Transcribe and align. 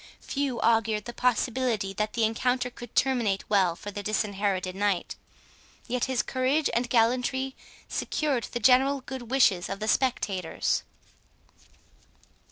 Few 0.19 0.59
augured 0.61 1.05
the 1.05 1.13
possibility 1.13 1.93
that 1.93 2.13
the 2.13 2.23
encounter 2.23 2.71
could 2.71 2.95
terminate 2.95 3.47
well 3.51 3.75
for 3.75 3.91
the 3.91 4.01
Disinherited 4.01 4.75
Knight, 4.75 5.15
yet 5.87 6.05
his 6.05 6.23
courage 6.23 6.71
and 6.73 6.89
gallantry 6.89 7.55
secured 7.87 8.45
the 8.45 8.59
general 8.59 9.01
good 9.01 9.29
wishes 9.29 9.69
of 9.69 9.79
the 9.79 9.87
spectators. 9.87 10.81